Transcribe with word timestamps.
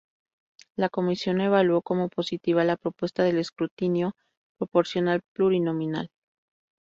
La 0.75 0.89
comisión 0.89 1.41
evaluó 1.41 1.83
como 1.83 2.09
positiva 2.09 2.63
la 2.63 2.75
propuesta 2.75 3.21
del 3.21 3.37
escrutinio 3.37 4.15
proporcional 4.57 5.21
plurinominal. 5.35 6.09